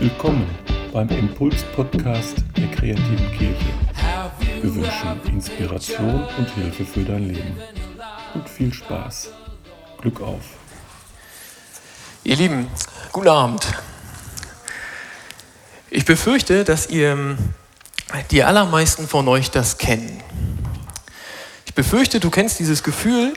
[0.00, 0.46] Willkommen
[0.92, 3.66] beim Impuls-Podcast der kreativen Kirche.
[4.62, 7.56] Wir wünschen Inspiration und Hilfe für dein Leben.
[8.34, 9.32] Und viel Spaß.
[10.00, 10.42] Glück auf.
[12.24, 12.68] Ihr Lieben,
[13.12, 13.66] guten Abend.
[15.90, 17.36] Ich befürchte, dass ihr
[18.30, 20.22] die allermeisten von euch das kennen.
[21.78, 23.34] Ich befürchte, du kennst dieses Gefühl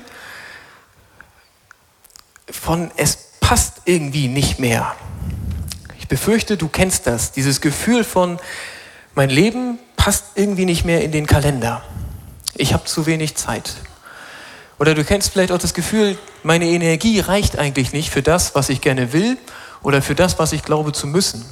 [2.50, 4.96] von es passt irgendwie nicht mehr
[6.12, 8.38] befürchte, du kennst das, dieses Gefühl von,
[9.16, 11.84] mein Leben passt irgendwie nicht mehr in den Kalender.
[12.54, 13.76] Ich habe zu wenig Zeit.
[14.78, 18.68] Oder du kennst vielleicht auch das Gefühl, meine Energie reicht eigentlich nicht für das, was
[18.68, 19.38] ich gerne will
[19.82, 21.46] oder für das, was ich glaube zu müssen.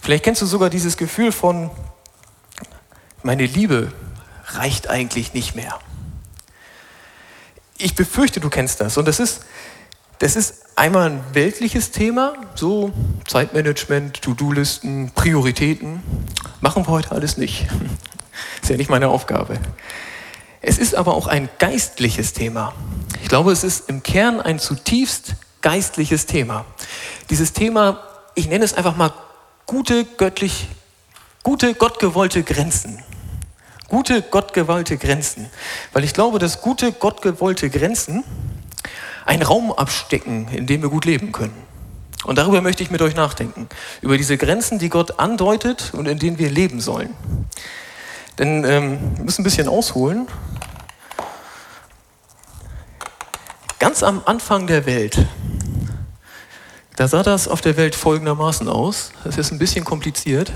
[0.00, 1.70] Vielleicht kennst du sogar dieses Gefühl von,
[3.22, 3.92] meine Liebe
[4.46, 5.78] reicht eigentlich nicht mehr.
[7.78, 8.96] Ich befürchte, du kennst das.
[8.96, 9.44] Und das ist,
[10.18, 12.92] das ist einmal ein weltliches Thema, so
[13.26, 16.02] Zeitmanagement, To-Do-Listen, Prioritäten.
[16.60, 17.66] Machen wir heute alles nicht.
[18.62, 19.58] Ist ja nicht meine Aufgabe.
[20.60, 22.74] Es ist aber auch ein geistliches Thema.
[23.22, 26.64] Ich glaube, es ist im Kern ein zutiefst geistliches Thema.
[27.30, 28.02] Dieses Thema,
[28.34, 29.12] ich nenne es einfach mal
[29.64, 30.68] gute göttlich,
[31.42, 33.02] gute gottgewollte Grenzen.
[33.88, 35.48] Gute gottgewollte Grenzen.
[35.92, 38.24] Weil ich glaube, dass gute gottgewollte Grenzen
[39.24, 41.54] einen Raum abstecken, in dem wir gut leben können.
[42.24, 43.68] Und darüber möchte ich mit euch nachdenken.
[44.00, 47.14] Über diese Grenzen, die Gott andeutet und in denen wir leben sollen.
[48.38, 50.26] Denn ähm, wir müssen ein bisschen ausholen.
[53.78, 55.26] Ganz am Anfang der Welt,
[56.96, 59.12] da sah das auf der Welt folgendermaßen aus.
[59.22, 60.50] Das ist ein bisschen kompliziert.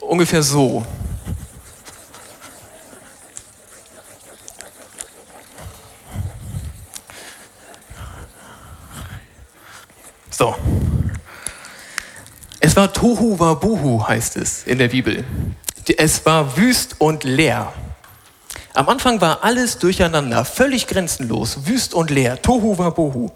[0.00, 0.84] Ungefähr so.
[0.84, 1.03] So.
[12.74, 15.24] Es war Tohu Wabuhu, heißt es in der Bibel.
[15.96, 17.72] Es war wüst und leer.
[18.72, 23.30] Am Anfang war alles durcheinander, völlig grenzenlos, wüst und leer, Tohu Wabuhu.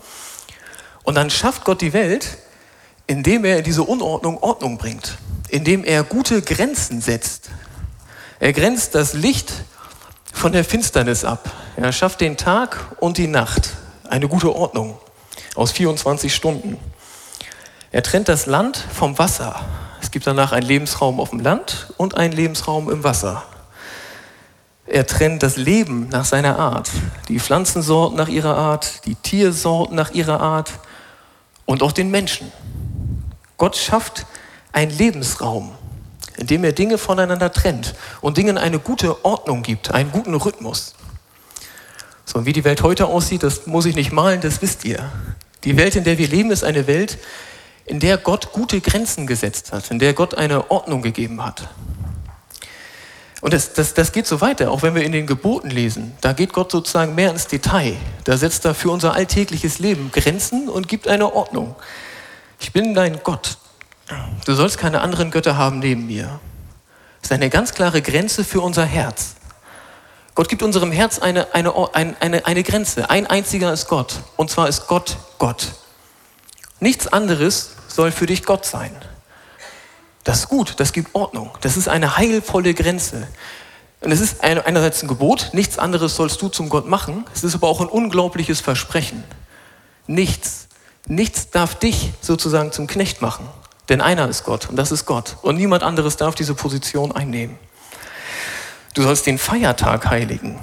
[1.05, 2.37] Und dann schafft Gott die Welt,
[3.07, 5.19] indem er in diese Unordnung Ordnung bringt,
[5.51, 7.51] indem er gute Grenzen setzt.
[8.41, 9.53] Er grenzt das Licht
[10.33, 11.49] von der Finsternis ab.
[11.77, 13.71] Er schafft den Tag und die Nacht,
[14.03, 14.99] eine gute Ordnung
[15.55, 16.77] aus 24 Stunden.
[17.99, 19.61] Er trennt das Land vom Wasser.
[20.01, 23.43] Es gibt danach einen Lebensraum auf dem Land und einen Lebensraum im Wasser.
[24.87, 26.89] Er trennt das Leben nach seiner Art,
[27.27, 30.75] die Pflanzensorten nach ihrer Art, die Tiersorten nach ihrer Art
[31.67, 32.53] und auch den Menschen.
[33.57, 34.27] Gott schafft
[34.71, 35.73] einen Lebensraum,
[36.37, 40.95] in dem er Dinge voneinander trennt und Dingen eine gute Ordnung gibt, einen guten Rhythmus.
[42.25, 45.11] So, und wie die Welt heute aussieht, das muss ich nicht malen, das wisst ihr.
[45.65, 47.19] Die Welt, in der wir leben, ist eine Welt,
[47.89, 51.69] in der Gott gute Grenzen gesetzt hat, in der Gott eine Ordnung gegeben hat.
[53.41, 56.13] Und das, das, das geht so weiter, auch wenn wir in den Geboten lesen.
[56.21, 57.97] Da geht Gott sozusagen mehr ins Detail.
[58.25, 61.77] Da setzt er für unser alltägliches Leben Grenzen und gibt eine Ordnung.
[62.59, 63.59] Ich bin dein Gott.
[64.45, 66.41] Du sollst keine anderen Götter haben neben mir.
[67.21, 69.37] Das ist eine ganz klare Grenze für unser Herz.
[70.35, 73.11] Gott gibt unserem Herz eine, eine, eine, eine Grenze.
[73.11, 74.21] Ein einziger ist Gott.
[74.37, 75.69] Und zwar ist Gott Gott.
[76.81, 78.93] Nichts anderes soll für dich Gott sein.
[80.23, 81.51] Das ist gut, das gibt Ordnung.
[81.63, 83.27] Das ist eine heilvolle Grenze.
[84.01, 87.25] Und es ist einerseits ein Gebot, nichts anderes sollst du zum Gott machen.
[87.35, 89.25] Es ist aber auch ein unglaubliches Versprechen.
[90.07, 90.69] Nichts,
[91.09, 93.49] nichts darf dich sozusagen zum Knecht machen.
[93.89, 95.37] Denn einer ist Gott und das ist Gott.
[95.43, 97.59] Und niemand anderes darf diese Position einnehmen.
[98.95, 100.61] Du sollst den Feiertag heiligen.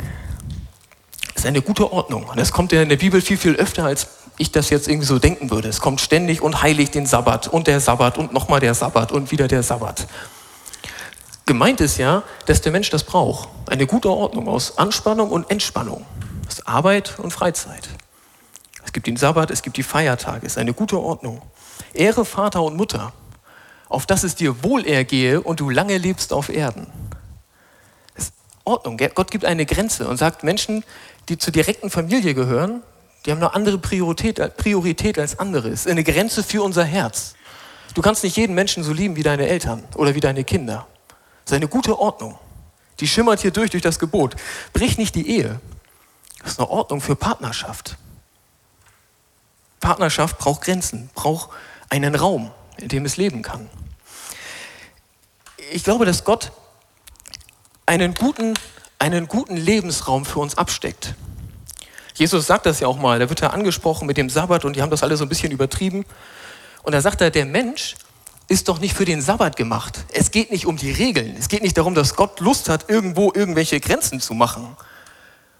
[1.33, 2.29] Das ist eine gute Ordnung.
[2.29, 5.07] Und das kommt ja in der Bibel viel, viel öfter, als ich das jetzt irgendwie
[5.07, 5.69] so denken würde.
[5.69, 9.31] Es kommt ständig und heiligt den Sabbat und der Sabbat und nochmal der Sabbat und
[9.31, 10.07] wieder der Sabbat.
[11.45, 13.49] Gemeint ist ja, dass der Mensch das braucht.
[13.67, 16.05] Eine gute Ordnung aus Anspannung und Entspannung.
[16.49, 17.87] Ist Arbeit und Freizeit.
[18.83, 20.45] Es gibt den Sabbat, es gibt die Feiertage.
[20.45, 21.41] Es ist eine gute Ordnung.
[21.93, 23.13] Ehre Vater und Mutter,
[23.89, 26.87] auf dass es dir wohl ergehe und du lange lebst auf Erden.
[28.15, 28.33] Das ist
[28.63, 28.97] Ordnung.
[29.13, 30.83] Gott gibt eine Grenze und sagt, Menschen,
[31.29, 32.81] die zur direkten Familie gehören,
[33.25, 35.69] die haben eine andere Priorität, Priorität als andere.
[35.69, 37.33] Es ist eine Grenze für unser Herz.
[37.93, 40.85] Du kannst nicht jeden Menschen so lieben wie deine Eltern oder wie deine Kinder.
[41.43, 42.37] Das ist eine gute Ordnung.
[42.99, 44.35] Die schimmert hier durch, durch das Gebot.
[44.73, 45.59] Brich nicht die Ehe.
[46.39, 47.97] Das ist eine Ordnung für Partnerschaft.
[49.79, 51.49] Partnerschaft braucht Grenzen, braucht
[51.89, 53.69] einen Raum, in dem es leben kann.
[55.71, 56.51] Ich glaube, dass Gott
[57.85, 58.53] einen guten,
[58.99, 61.15] einen guten Lebensraum für uns absteckt.
[62.15, 64.81] Jesus sagt das ja auch mal, da wird er angesprochen mit dem Sabbat und die
[64.81, 66.05] haben das alle so ein bisschen übertrieben.
[66.83, 67.95] Und da sagt er, der Mensch
[68.47, 70.05] ist doch nicht für den Sabbat gemacht.
[70.13, 71.35] Es geht nicht um die Regeln.
[71.37, 74.77] Es geht nicht darum, dass Gott Lust hat, irgendwo irgendwelche Grenzen zu machen,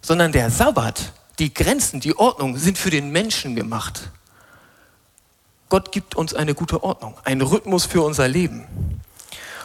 [0.02, 4.12] sondern der Sabbat, die Grenzen, die Ordnung sind für den Menschen gemacht.
[5.68, 9.02] Gott gibt uns eine gute Ordnung, einen Rhythmus für unser Leben.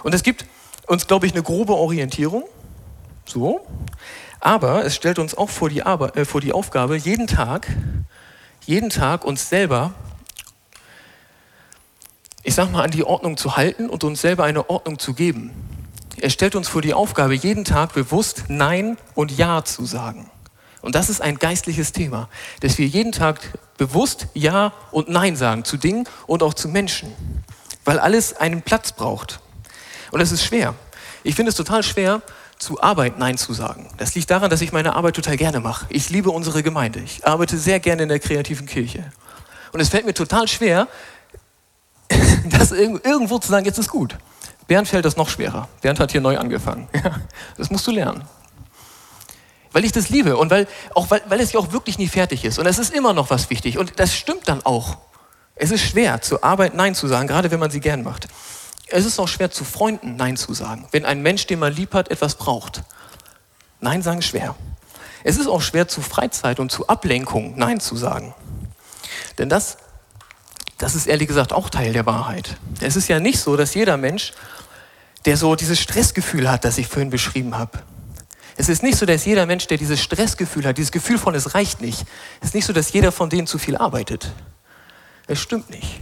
[0.02, 0.44] Und es gibt
[0.87, 2.44] uns, glaube ich, eine grobe Orientierung.
[3.26, 3.64] So.
[4.40, 7.69] Aber es stellt uns auch vor die, Arbeit, äh, vor die Aufgabe, jeden Tag,
[8.64, 9.92] jeden Tag uns selber,
[12.42, 15.50] ich sag mal, an die Ordnung zu halten und uns selber eine Ordnung zu geben.
[16.19, 20.31] Er stellt uns vor die Aufgabe, jeden Tag bewusst Nein und Ja zu sagen.
[20.82, 23.40] Und das ist ein geistliches Thema, dass wir jeden Tag
[23.76, 27.12] bewusst Ja und Nein sagen zu Dingen und auch zu Menschen,
[27.84, 29.40] weil alles einen Platz braucht.
[30.10, 30.75] Und es ist schwer.
[31.22, 32.22] Ich finde es total schwer,
[32.61, 33.89] zu Arbeit Nein zu sagen.
[33.97, 35.87] Das liegt daran, dass ich meine Arbeit total gerne mache.
[35.89, 37.01] Ich liebe unsere Gemeinde.
[37.01, 39.11] Ich arbeite sehr gerne in der kreativen Kirche.
[39.73, 40.87] Und es fällt mir total schwer,
[42.45, 44.17] das irgendwo zu sagen, jetzt ist gut.
[44.67, 45.69] Bernd fällt das noch schwerer.
[45.81, 46.87] Bernd hat hier neu angefangen.
[47.57, 48.25] das musst du lernen.
[49.73, 52.45] Weil ich das liebe und weil, auch weil, weil es ja auch wirklich nie fertig
[52.45, 52.59] ist.
[52.59, 53.79] Und es ist immer noch was wichtig.
[53.79, 54.99] Und das stimmt dann auch.
[55.55, 58.29] Es ist schwer, zur Arbeit Nein zu sagen, gerade wenn man sie gern macht.
[58.90, 61.94] Es ist auch schwer, zu Freunden Nein zu sagen, wenn ein Mensch, den man lieb
[61.94, 62.82] hat, etwas braucht.
[63.81, 64.56] Nein sagen schwer.
[65.22, 68.34] Es ist auch schwer, zu Freizeit und zu Ablenkung Nein zu sagen.
[69.38, 69.78] Denn das,
[70.78, 72.56] das ist ehrlich gesagt auch Teil der Wahrheit.
[72.81, 74.32] Es ist ja nicht so, dass jeder Mensch,
[75.25, 77.78] der so dieses Stressgefühl hat, das ich vorhin beschrieben habe,
[78.56, 81.54] es ist nicht so, dass jeder Mensch, der dieses Stressgefühl hat, dieses Gefühl von es
[81.54, 82.04] reicht nicht,
[82.40, 84.32] es ist nicht so, dass jeder von denen zu viel arbeitet.
[85.26, 86.00] Es stimmt nicht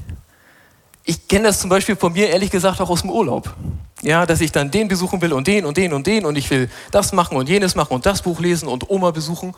[1.09, 3.55] ich kenne das zum Beispiel von mir ehrlich gesagt auch aus dem Urlaub.
[4.03, 6.51] Ja, dass ich dann den besuchen will und den und den und den und ich
[6.51, 9.55] will das machen und jenes machen und das Buch lesen und Oma besuchen.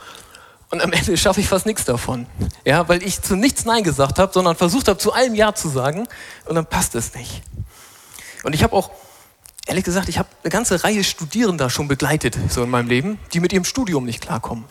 [0.71, 2.27] Und am Ende schaffe ich fast nichts davon.
[2.65, 5.69] Ja, weil ich zu nichts Nein gesagt habe, sondern versucht habe, zu allem Ja zu
[5.69, 6.07] sagen
[6.47, 7.43] und dann passt es nicht.
[8.45, 8.93] Und ich habe auch,
[9.67, 13.41] ehrlich gesagt, ich habe eine ganze Reihe Studierender schon begleitet, so in meinem Leben, die
[13.41, 14.67] mit ihrem Studium nicht klarkommen.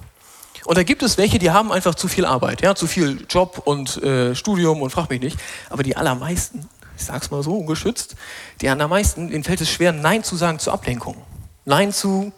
[0.69, 3.63] Und da gibt es welche, die haben einfach zu viel Arbeit, ja, zu viel Job
[3.65, 5.35] und äh, Studium und frag mich nicht.
[5.71, 8.15] Aber die allermeisten, ich sag's mal so, ungeschützt,
[8.61, 11.15] die allermeisten, denen fällt es schwer, Nein zu sagen zur Ablenkung.
[11.65, 12.31] Nein zu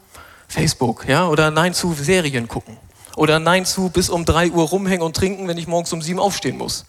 [0.47, 2.77] Facebook, ja, oder Nein zu Serien gucken.
[3.17, 6.21] Oder Nein zu bis um drei Uhr rumhängen und trinken, wenn ich morgens um sieben
[6.21, 6.85] aufstehen muss.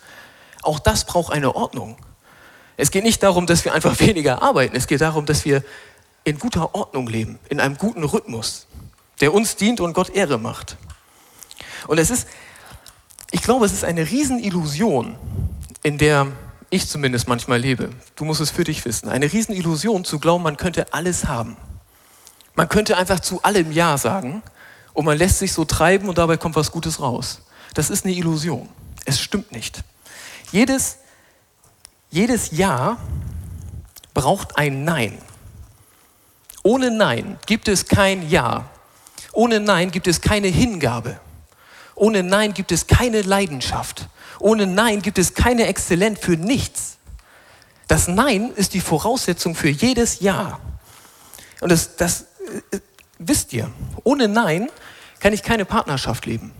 [0.63, 1.97] Auch das braucht eine Ordnung.
[2.77, 4.77] Es geht nicht darum, dass wir einfach weniger arbeiten.
[4.77, 5.65] Es geht darum, dass wir
[6.23, 8.69] in guter Ordnung leben, in einem guten Rhythmus,
[9.21, 10.77] der uns dient und Gott Ehre macht.
[11.87, 12.29] Und es ist,
[13.31, 15.17] ich glaube, es ist eine Riesenillusion,
[15.83, 16.29] in der
[16.71, 17.91] ich zumindest manchmal lebe.
[18.17, 19.09] Du musst es für dich wissen.
[19.09, 21.57] Eine Riesenillusion zu glauben, man könnte alles haben.
[22.55, 24.43] Man könnte einfach zu allem Ja sagen
[24.93, 27.43] und man lässt sich so treiben und dabei kommt was Gutes raus.
[27.75, 28.69] Das ist eine Illusion.
[29.05, 29.83] Es stimmt nicht.
[30.51, 30.99] Jedes,
[32.11, 32.99] jedes Ja
[34.15, 35.19] braucht ein Nein.
[36.63, 38.67] Ohne Nein gibt es kein Ja.
[39.33, 41.19] Ohne Nein gibt es keine Hingabe.
[41.95, 44.09] Ohne Nein gibt es keine Leidenschaft.
[44.39, 46.97] Ohne Nein gibt es keine Exzellenz für nichts.
[47.89, 50.61] Das Nein ist die Voraussetzung für jedes Ja.
[51.61, 52.23] Und das, das
[52.73, 52.79] äh,
[53.19, 53.71] wisst ihr.
[54.05, 54.71] Ohne Nein
[55.21, 56.53] kann ich keine Partnerschaft leben.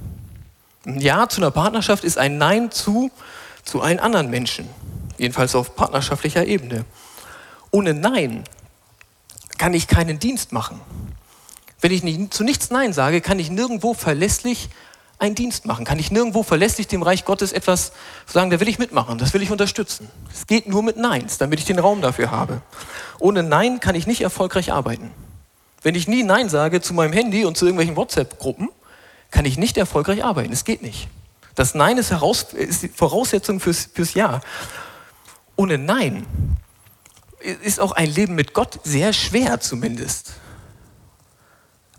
[0.85, 3.11] Ein Ja zu einer Partnerschaft ist ein Nein zu,
[3.65, 4.69] zu allen anderen Menschen.
[5.19, 6.85] Jedenfalls auf partnerschaftlicher Ebene.
[7.71, 8.45] Ohne Nein
[9.59, 10.81] kann ich keinen Dienst machen.
[11.81, 14.69] Wenn ich nicht, zu nichts Nein sage, kann ich nirgendwo verlässlich
[15.23, 15.85] einen Dienst machen?
[15.85, 17.93] Kann ich nirgendwo verlässlich dem Reich Gottes etwas
[18.27, 20.11] sagen, da will ich mitmachen, das will ich unterstützen?
[20.33, 22.61] Es geht nur mit Neins, damit ich den Raum dafür habe.
[23.21, 25.13] Ohne Nein kann ich nicht erfolgreich arbeiten.
[25.83, 28.69] Wenn ich nie Nein sage zu meinem Handy und zu irgendwelchen WhatsApp-Gruppen,
[29.31, 30.53] kann ich nicht erfolgreich arbeiten.
[30.53, 31.09] Es geht nicht.
[31.55, 34.41] Das Nein ist, heraus, ist die Voraussetzung fürs, fürs Ja.
[35.55, 36.27] Ohne Nein
[37.63, 40.35] ist auch ein Leben mit Gott sehr schwer zumindest.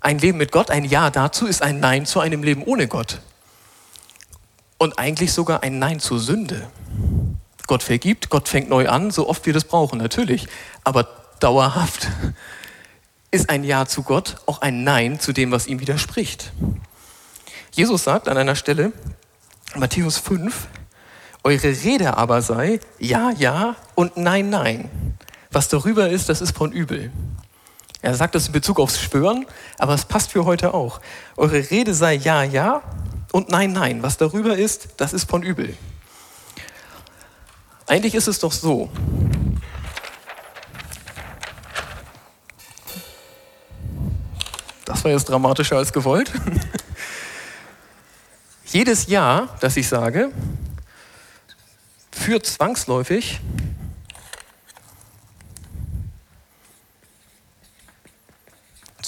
[0.04, 3.22] Ein Leben mit Gott, ein Ja dazu, ist ein Nein zu einem Leben ohne Gott.
[4.78, 6.68] Und eigentlich sogar ein Nein zur Sünde.
[7.68, 10.50] Gott vergibt, Gott fängt neu an, so oft wir das brauchen, natürlich.
[10.84, 11.08] Aber
[11.40, 12.10] dauerhaft
[13.32, 16.52] ist ein Ja zu Gott auch ein Nein zu dem, was ihm widerspricht.
[17.72, 18.92] Jesus sagt an einer Stelle,
[19.74, 20.68] Matthäus 5,
[21.44, 24.90] eure Rede aber sei Ja, ja und Nein, nein.
[25.50, 27.10] Was darüber ist, das ist von übel.
[28.04, 29.46] Er sagt das in Bezug aufs Schwören,
[29.78, 31.00] aber es passt für heute auch.
[31.38, 32.84] Eure Rede sei ja, ja
[33.32, 34.04] und nein, nein.
[34.04, 35.78] Was darüber ist, das ist von übel.
[37.88, 38.90] Eigentlich ist es doch so.
[44.84, 46.30] Das war jetzt dramatischer als gewollt.
[48.66, 50.34] Jedes Ja, das ich sage,
[52.12, 53.40] führt zwangsläufig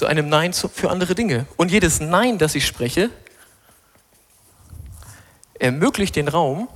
[0.06, 1.46] einem Nein für andere Dinge.
[1.58, 3.10] Und jedes Nein, das ich spreche,
[5.60, 6.68] ermöglicht den Raum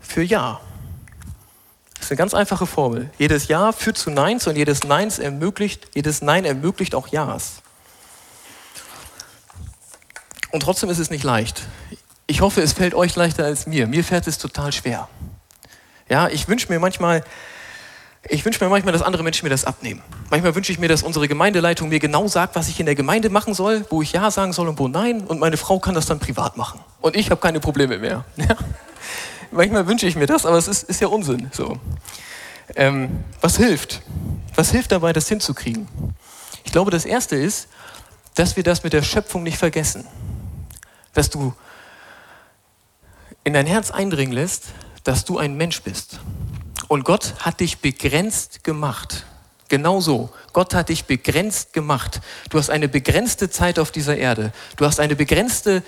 [0.00, 0.60] für Ja.
[1.94, 3.10] Das ist eine ganz einfache Formel.
[3.18, 7.62] Jedes Ja führt zu Neins und jedes Neins ermöglicht, jedes Nein ermöglicht auch Ja's.
[10.52, 11.62] Und trotzdem ist es nicht leicht.
[12.28, 13.86] Ich hoffe, es fällt euch leichter als mir.
[13.86, 15.08] Mir fällt es total schwer.
[16.08, 17.24] Ja, ich wünsche mir manchmal,
[18.28, 20.02] ich wünsche mir manchmal, dass andere Menschen mir das abnehmen.
[20.30, 23.30] Manchmal wünsche ich mir, dass unsere Gemeindeleitung mir genau sagt, was ich in der Gemeinde
[23.30, 25.22] machen soll, wo ich Ja sagen soll und wo Nein.
[25.22, 26.80] Und meine Frau kann das dann privat machen.
[27.00, 28.24] Und ich habe keine Probleme mehr.
[28.36, 28.56] Ja?
[29.52, 31.50] Manchmal wünsche ich mir das, aber es ist, ist ja Unsinn.
[31.52, 31.78] So.
[32.74, 34.02] Ähm, was hilft?
[34.54, 35.86] Was hilft dabei, das hinzukriegen?
[36.64, 37.68] Ich glaube, das Erste ist,
[38.34, 40.04] dass wir das mit der Schöpfung nicht vergessen.
[41.14, 41.54] Dass du
[43.44, 44.64] in dein Herz eindringen lässt,
[45.04, 46.18] dass du ein Mensch bist.
[46.88, 49.26] Und Gott hat dich begrenzt gemacht.
[49.68, 50.30] Genau so.
[50.52, 52.20] Gott hat dich begrenzt gemacht.
[52.50, 54.52] Du hast eine begrenzte Zeit auf dieser Erde.
[54.76, 55.82] Du hast eine begrenzte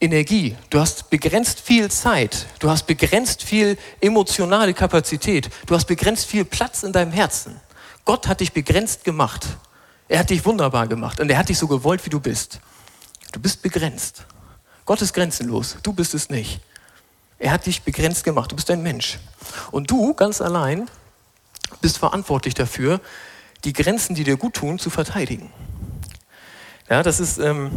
[0.00, 0.56] Energie.
[0.70, 2.46] Du hast begrenzt viel Zeit.
[2.58, 5.48] Du hast begrenzt viel emotionale Kapazität.
[5.66, 7.60] Du hast begrenzt viel Platz in deinem Herzen.
[8.04, 9.46] Gott hat dich begrenzt gemacht.
[10.08, 12.58] Er hat dich wunderbar gemacht und er hat dich so gewollt, wie du bist.
[13.30, 14.24] Du bist begrenzt.
[14.84, 15.76] Gott ist grenzenlos.
[15.84, 16.60] Du bist es nicht.
[17.42, 18.52] Er hat dich begrenzt gemacht.
[18.52, 19.18] Du bist ein Mensch.
[19.72, 20.88] Und du ganz allein
[21.80, 23.00] bist verantwortlich dafür,
[23.64, 25.52] die Grenzen, die dir gut tun, zu verteidigen.
[26.88, 27.72] Ja, das ist, ähm,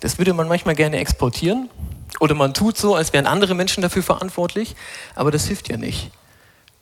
[0.00, 1.68] das würde man manchmal gerne exportieren
[2.20, 4.76] oder man tut so, als wären andere Menschen dafür verantwortlich,
[5.14, 6.10] aber das hilft ja nicht.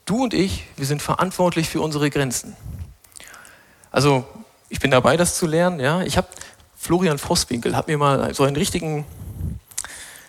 [0.05, 2.57] Du und ich, wir sind verantwortlich für unsere Grenzen.
[3.91, 4.25] Also
[4.69, 5.81] ich bin dabei, das zu lernen.
[5.81, 6.29] Ja, ich habe
[6.77, 9.05] Florian Vosswinkel hat mir mal so einen richtigen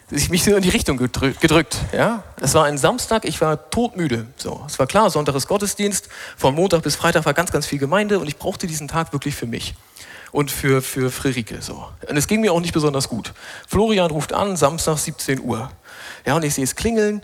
[0.09, 1.77] sich mich so in die Richtung gedrückt.
[1.91, 2.23] Ja?
[2.39, 4.25] Es war ein Samstag, ich war todmüde.
[4.37, 7.79] So, es war klar, Sonntag ist Gottesdienst, von Montag bis Freitag war ganz, ganz viel
[7.79, 9.75] Gemeinde und ich brauchte diesen Tag wirklich für mich
[10.31, 11.61] und für, für Friederike.
[11.61, 11.89] So.
[12.07, 13.33] Und es ging mir auch nicht besonders gut.
[13.67, 15.69] Florian ruft an, Samstag 17 Uhr.
[16.25, 17.21] Ja, und ich sehe es klingeln.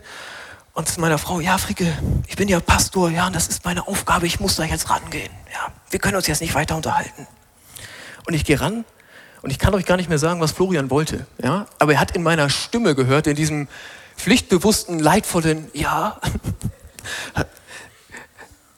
[0.74, 1.86] Und zu meiner Frau, ja, Fricke,
[2.26, 5.30] ich bin ja Pastor, ja, und das ist meine Aufgabe, ich muss da jetzt rangehen.
[5.52, 7.28] Ja, wir können uns jetzt nicht weiter unterhalten.
[8.26, 8.84] Und ich gehe ran
[9.44, 11.26] und ich kann euch gar nicht mehr sagen, was Florian wollte.
[11.42, 13.68] Ja, aber er hat in meiner Stimme gehört, in diesem
[14.16, 16.18] pflichtbewussten, leidvollen Ja,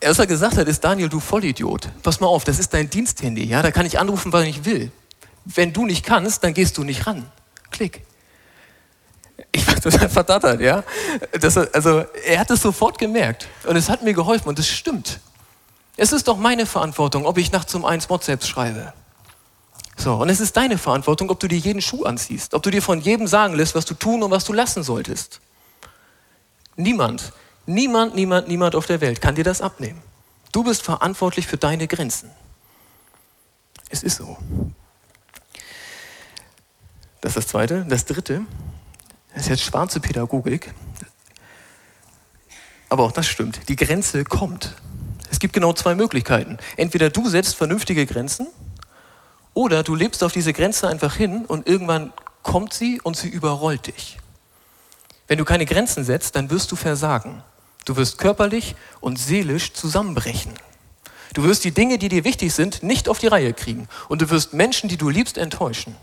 [0.00, 1.88] was er gesagt hat, ist, Daniel, du Vollidiot.
[2.02, 3.44] Pass mal auf, das ist dein Diensthandy.
[3.44, 3.62] Ja?
[3.62, 4.90] Da kann ich anrufen, weil ich will.
[5.44, 7.30] Wenn du nicht kannst, dann gehst du nicht ran.
[7.70, 8.02] Klick.
[9.52, 10.82] Ich war total verdattert, ja.
[11.40, 13.46] Das, also, er hat es sofort gemerkt.
[13.68, 15.20] Und es hat mir geholfen und es stimmt.
[15.96, 18.92] Es ist doch meine Verantwortung, ob ich nachts um eins WhatsApps schreibe.
[19.96, 22.82] So, und es ist deine Verantwortung, ob du dir jeden Schuh anziehst, ob du dir
[22.82, 25.40] von jedem sagen lässt, was du tun und was du lassen solltest.
[26.76, 27.32] Niemand
[27.66, 30.00] Niemand, niemand, niemand auf der Welt kann dir das abnehmen.
[30.52, 32.30] Du bist verantwortlich für deine Grenzen.
[33.90, 34.38] Es ist so.
[37.20, 37.84] Das ist das Zweite.
[37.88, 38.42] Das Dritte
[39.34, 40.72] das ist jetzt schwarze Pädagogik.
[42.88, 43.68] Aber auch das stimmt.
[43.68, 44.76] Die Grenze kommt.
[45.30, 46.56] Es gibt genau zwei Möglichkeiten.
[46.76, 48.46] Entweder du setzt vernünftige Grenzen
[49.56, 53.86] oder du lebst auf diese Grenze einfach hin und irgendwann kommt sie und sie überrollt
[53.86, 54.18] dich.
[55.28, 57.42] Wenn du keine Grenzen setzt, dann wirst du versagen.
[57.86, 60.52] Du wirst körperlich und seelisch zusammenbrechen.
[61.32, 63.88] Du wirst die Dinge, die dir wichtig sind, nicht auf die Reihe kriegen.
[64.10, 65.96] Und du wirst Menschen, die du liebst, enttäuschen.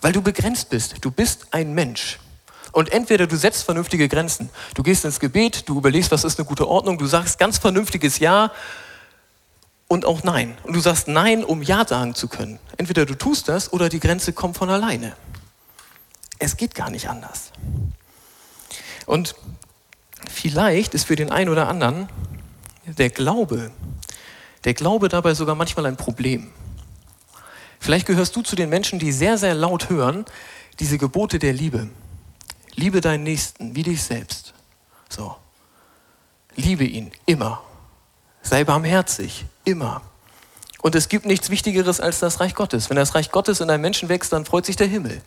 [0.00, 0.96] Weil du begrenzt bist.
[1.02, 2.18] Du bist ein Mensch.
[2.72, 6.48] Und entweder du setzt vernünftige Grenzen, du gehst ins Gebet, du überlegst, was ist eine
[6.48, 8.50] gute Ordnung, du sagst ganz vernünftiges Ja
[9.90, 10.56] und auch Nein.
[10.62, 12.58] Und du sagst Nein, um Ja sagen zu können.
[12.78, 15.14] Entweder du tust das oder die Grenze kommt von alleine.
[16.38, 17.52] Es geht gar nicht anders.
[19.04, 19.34] Und
[20.28, 22.08] Vielleicht ist für den einen oder anderen
[22.86, 23.70] der Glaube,
[24.64, 26.50] der Glaube dabei sogar manchmal ein Problem.
[27.78, 30.24] Vielleicht gehörst du zu den Menschen, die sehr, sehr laut hören,
[30.78, 31.88] diese Gebote der Liebe.
[32.74, 34.54] Liebe deinen Nächsten wie dich selbst.
[35.08, 35.36] So.
[36.56, 37.62] Liebe ihn immer.
[38.42, 40.02] Sei barmherzig, immer.
[40.82, 42.88] Und es gibt nichts Wichtigeres als das Reich Gottes.
[42.88, 45.16] Wenn das Reich Gottes in einem Menschen wächst, dann freut sich der Himmel.
[45.16, 45.22] Das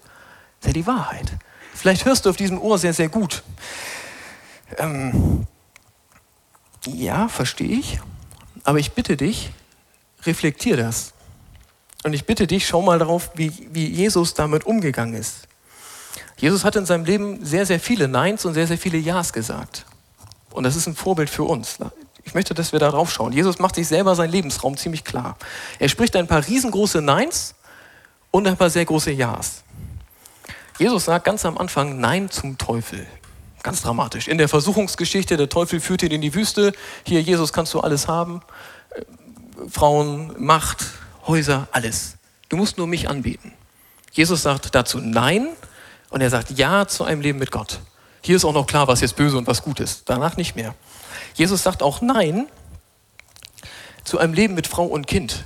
[0.61, 1.31] ist ja die Wahrheit.
[1.73, 3.43] Vielleicht hörst du auf diesem Ohr sehr, sehr gut.
[4.77, 5.45] Ähm,
[6.85, 7.99] ja, verstehe ich.
[8.63, 9.51] Aber ich bitte dich,
[10.23, 11.13] reflektier das.
[12.03, 15.47] Und ich bitte dich, schau mal darauf, wie, wie Jesus damit umgegangen ist.
[16.37, 19.85] Jesus hat in seinem Leben sehr, sehr viele Neins und sehr, sehr viele Ja's gesagt.
[20.51, 21.77] Und das ist ein Vorbild für uns.
[22.25, 23.33] Ich möchte, dass wir da drauf schauen.
[23.33, 25.37] Jesus macht sich selber seinen Lebensraum ziemlich klar.
[25.79, 27.55] Er spricht ein paar riesengroße Neins
[28.31, 29.63] und ein paar sehr große Ja's.
[30.79, 33.05] Jesus sagt ganz am Anfang Nein zum Teufel.
[33.61, 34.27] Ganz dramatisch.
[34.27, 36.73] In der Versuchungsgeschichte, der Teufel führt ihn in die Wüste.
[37.05, 38.41] Hier, Jesus, kannst du alles haben.
[39.69, 40.85] Frauen, Macht,
[41.27, 42.15] Häuser, alles.
[42.49, 43.53] Du musst nur mich anbeten.
[44.11, 45.47] Jesus sagt dazu Nein
[46.09, 47.79] und er sagt Ja zu einem Leben mit Gott.
[48.21, 50.09] Hier ist auch noch klar, was jetzt böse und was gut ist.
[50.09, 50.75] Danach nicht mehr.
[51.33, 52.47] Jesus sagt auch Nein
[54.03, 55.45] zu einem Leben mit Frau und Kind.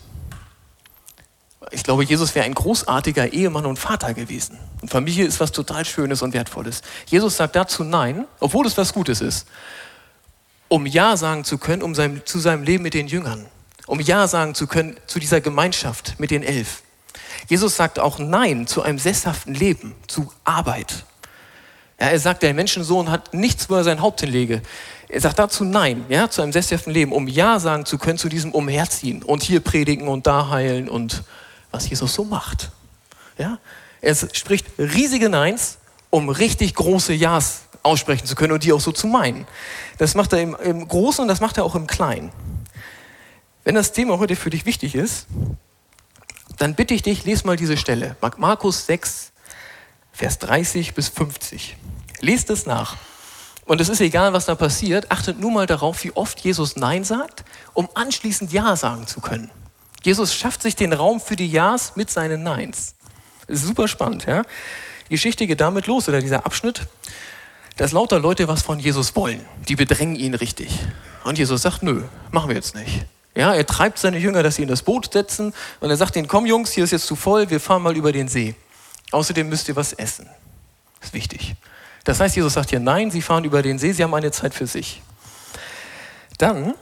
[1.72, 4.58] Ich glaube, Jesus wäre ein großartiger Ehemann und Vater gewesen.
[4.82, 6.82] Und Familie ist was total Schönes und Wertvolles.
[7.08, 9.48] Jesus sagt dazu Nein, obwohl es was Gutes ist,
[10.70, 13.46] um Ja sagen zu können um sein, zu seinem Leben mit den Jüngern.
[13.86, 16.84] Um Ja sagen zu können zu dieser Gemeinschaft mit den Elf.
[17.48, 21.06] Jesus sagt auch Nein zu einem sesshaften Leben, zu Arbeit.
[22.00, 24.62] Ja, er sagt, der Menschensohn hat nichts, wo er sein Haupt hinlege.
[25.10, 28.30] Er sagt dazu Nein, ja, zu einem sesshaften Leben, um Ja sagen zu können zu
[28.30, 31.24] diesem Umherziehen und hier predigen und da heilen und
[31.72, 32.72] was Jesus so macht.
[33.38, 33.60] Ja?
[34.02, 35.78] Er spricht riesige Neins,
[36.10, 39.48] um richtig große Ja's aussprechen zu können und die auch so zu meinen.
[39.98, 42.32] Das macht er im, im Großen und das macht er auch im Kleinen.
[43.64, 45.28] Wenn das Thema heute für dich wichtig ist,
[46.58, 48.16] dann bitte ich dich, lese mal diese Stelle.
[48.38, 49.32] Markus 6,
[50.12, 51.78] Vers 30 bis 50.
[52.22, 52.98] Lest es nach.
[53.68, 57.04] Und es ist egal, was da passiert, achtet nur mal darauf, wie oft Jesus Nein
[57.04, 57.44] sagt,
[57.74, 59.52] um anschließend Ja sagen zu können.
[60.04, 62.96] Jesus schafft sich den Raum für die Ja's mit seinen Neins.
[63.46, 64.26] Das ist super spannend.
[64.26, 64.44] Ja?
[65.10, 66.88] Die Geschichte geht damit los, oder dieser Abschnitt,
[67.76, 69.46] dass lauter Leute was von Jesus wollen.
[69.68, 70.70] Die bedrängen ihn richtig.
[71.26, 73.06] Und Jesus sagt, nö, machen wir jetzt nicht.
[73.36, 76.28] Ja, er treibt seine Jünger, dass sie in das Boot setzen und er sagt ihnen,
[76.28, 78.56] komm Jungs, hier ist jetzt zu voll, wir fahren mal über den See.
[79.12, 80.28] Außerdem müsst ihr was essen.
[81.00, 81.56] Das ist wichtig.
[82.08, 84.54] Das heißt, Jesus sagt hier, nein, sie fahren über den See, sie haben eine Zeit
[84.54, 85.02] für sich.
[86.38, 86.74] Dann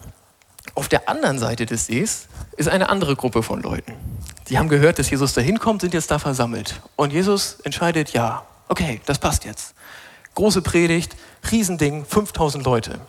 [0.75, 2.27] auf der anderen Seite des Sees
[2.58, 3.94] ist eine andere Gruppe von Leuten.
[4.50, 6.80] Die haben gehört, dass Jesus da hinkommt, sind jetzt da versammelt.
[6.95, 9.73] Und Jesus entscheidet, ja, okay, das passt jetzt.
[10.36, 11.15] Große Predigt,
[11.52, 13.00] Riesending, 5000 Leute.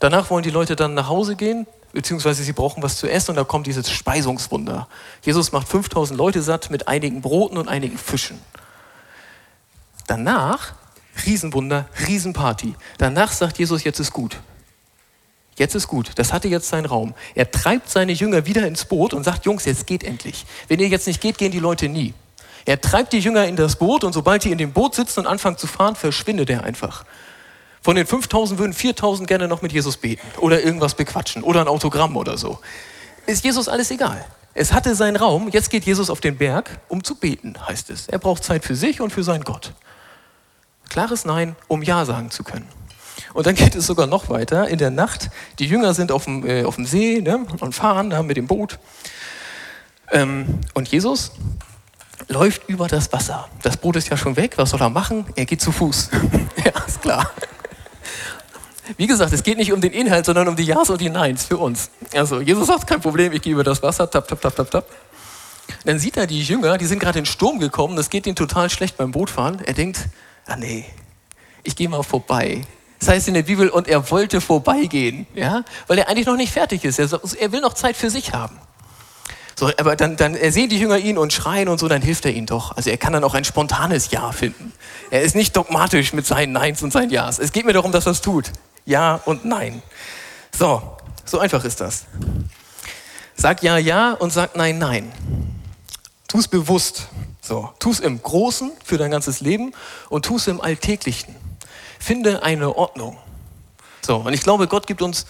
[0.00, 3.36] Danach wollen die Leute dann nach Hause gehen, beziehungsweise sie brauchen was zu essen und
[3.36, 4.88] da kommt dieses Speisungswunder.
[5.20, 8.40] Jesus macht 5000 Leute satt mit einigen Broten und einigen Fischen.
[10.06, 10.72] Danach,
[11.24, 12.74] Riesenwunder, Riesenparty.
[12.98, 14.38] Danach sagt Jesus, jetzt ist gut.
[15.58, 17.14] Jetzt ist gut, das hatte jetzt seinen Raum.
[17.34, 20.44] Er treibt seine Jünger wieder ins Boot und sagt, Jungs, jetzt geht endlich.
[20.68, 22.12] Wenn ihr jetzt nicht geht, gehen die Leute nie.
[22.66, 25.26] Er treibt die Jünger in das Boot und sobald die in dem Boot sitzen und
[25.26, 27.04] anfangen zu fahren, verschwindet er einfach.
[27.80, 31.68] Von den 5000 würden 4000 gerne noch mit Jesus beten oder irgendwas bequatschen oder ein
[31.68, 32.58] Autogramm oder so.
[33.26, 34.24] Ist Jesus alles egal.
[34.52, 38.08] Es hatte seinen Raum, jetzt geht Jesus auf den Berg, um zu beten, heißt es.
[38.08, 39.72] Er braucht Zeit für sich und für seinen Gott.
[40.88, 42.66] Klares Nein, um Ja sagen zu können.
[43.34, 44.68] Und dann geht es sogar noch weiter.
[44.68, 48.10] In der Nacht, die Jünger sind auf dem, äh, auf dem See ne, und fahren
[48.10, 48.78] da mit dem Boot.
[50.10, 51.32] Ähm, und Jesus
[52.28, 53.48] läuft über das Wasser.
[53.62, 54.54] Das Boot ist ja schon weg.
[54.56, 55.26] Was soll er machen?
[55.36, 56.10] Er geht zu Fuß.
[56.64, 57.30] ja, ist klar.
[58.96, 61.44] Wie gesagt, es geht nicht um den Inhalt, sondern um die Ja's und die Neins
[61.44, 61.90] für uns.
[62.14, 64.86] Also, Jesus sagt, kein Problem, ich gehe über das Wasser, tap, tap, tap, tap, tap.
[65.84, 68.36] Dann sieht er die Jünger, die sind gerade in den Sturm gekommen, das geht ihnen
[68.36, 69.60] total schlecht beim Bootfahren.
[69.64, 70.06] Er denkt,
[70.46, 70.84] ah nee,
[71.62, 72.62] ich gehe mal vorbei.
[72.98, 76.52] Das heißt in der Bibel, und er wollte vorbeigehen, ja, weil er eigentlich noch nicht
[76.52, 76.98] fertig ist.
[76.98, 78.58] Er, er will noch Zeit für sich haben.
[79.58, 82.32] So, aber dann, dann sehen die Jünger ihn und schreien und so, dann hilft er
[82.32, 82.76] ihnen doch.
[82.76, 84.72] Also er kann dann auch ein spontanes Ja finden.
[85.10, 87.38] Er ist nicht dogmatisch mit seinen Neins und seinen Ja's.
[87.38, 88.50] Es geht mir darum, dass er es tut.
[88.84, 89.82] Ja und Nein.
[90.56, 90.82] So,
[91.24, 92.04] so einfach ist das.
[93.34, 95.10] Sag Ja, Ja und sag Nein, Nein.
[96.28, 97.08] Tu es bewusst.
[97.46, 99.72] So, tu es im Großen für dein ganzes Leben
[100.08, 101.32] und tu es im Alltäglichen.
[102.00, 103.18] Finde eine Ordnung.
[104.04, 105.26] So, und ich glaube, Gott gibt uns,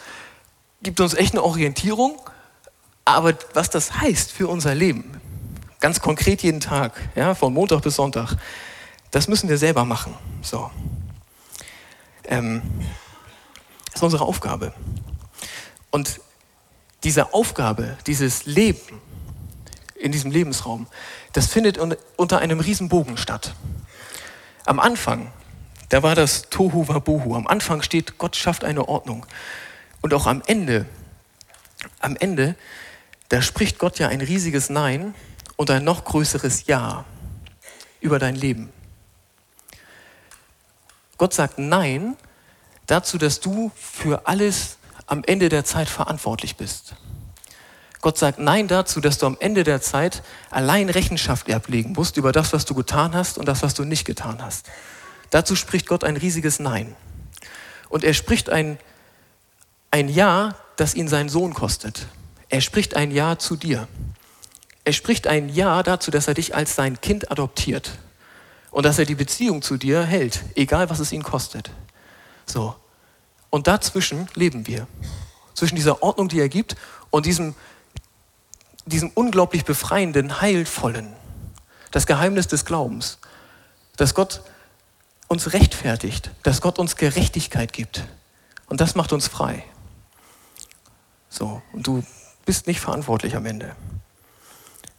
[0.81, 2.19] gibt uns echt eine Orientierung,
[3.05, 5.21] aber was das heißt für unser Leben,
[5.79, 8.37] ganz konkret jeden Tag, ja, von Montag bis Sonntag,
[9.11, 10.15] das müssen wir selber machen.
[10.41, 10.71] So.
[12.25, 12.63] Ähm,
[13.85, 14.73] das ist unsere Aufgabe.
[15.91, 16.19] Und
[17.05, 19.03] diese Aufgabe, dieses Leben
[20.07, 20.87] in diesem Lebensraum,
[21.33, 21.79] das findet
[22.17, 23.55] unter einem Riesenbogen statt.
[24.65, 25.31] Am Anfang
[25.89, 27.35] da war das Tohu Wabohu.
[27.37, 29.25] Am Anfang steht, Gott schafft eine Ordnung.
[30.01, 30.87] Und auch am Ende,
[32.01, 32.57] am Ende,
[33.29, 35.15] da spricht Gott ja ein riesiges Nein
[35.57, 37.05] und ein noch größeres Ja
[38.01, 38.73] über dein Leben.
[41.19, 42.17] Gott sagt Nein
[42.87, 46.97] dazu, dass du für alles am Ende der Zeit verantwortlich bist.
[48.07, 52.31] Gott sagt Nein dazu, dass du am Ende der Zeit allein Rechenschaft ablegen musst über
[52.31, 54.67] das, was du getan hast und das, was du nicht getan hast.
[55.31, 56.95] Dazu spricht Gott ein riesiges Nein.
[57.89, 58.79] Und er spricht ein,
[59.91, 62.07] ein Ja das ihn sein Sohn kostet.
[62.49, 63.89] Er spricht ein Ja zu dir.
[64.85, 67.99] Er spricht ein Ja dazu, dass er dich als sein Kind adoptiert
[68.71, 71.73] und dass er die Beziehung zu dir hält, egal was es ihn kostet.
[72.45, 72.77] So.
[73.51, 74.87] Und dazwischen leben wir.
[75.55, 76.77] Zwischen dieser Ordnung, die er gibt,
[77.11, 77.55] und diesem,
[78.87, 81.13] diesem unglaublich befreienden, heilvollen.
[81.91, 83.19] Das Geheimnis des Glaubens.
[83.97, 84.43] Dass Gott
[85.29, 88.05] uns rechtfertigt, dass Gott uns Gerechtigkeit gibt.
[88.67, 89.65] Und das macht uns frei.
[91.29, 92.03] So, und du
[92.45, 93.75] bist nicht verantwortlich am Ende.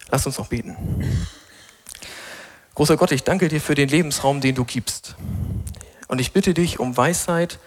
[0.09, 0.75] Lass uns noch beten.
[2.75, 5.15] Großer Gott, ich danke dir für den Lebensraum, den du gibst.
[6.07, 7.59] Und ich bitte dich um Weisheit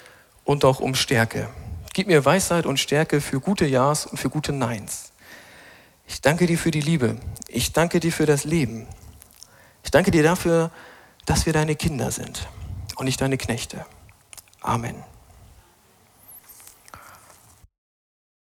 [0.44, 1.48] und auch um Stärke.
[1.92, 5.09] Gib mir Weisheit und Stärke für gute Ja's und für gute Neins.
[6.10, 7.16] Ich danke dir für die Liebe.
[7.46, 8.88] Ich danke dir für das Leben.
[9.84, 10.72] Ich danke dir dafür,
[11.24, 12.48] dass wir deine Kinder sind
[12.96, 13.86] und nicht deine Knechte.
[14.60, 14.96] Amen.